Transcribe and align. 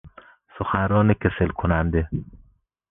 سخنران 0.57 1.13
کسل 1.13 1.49
کننده 1.49 2.07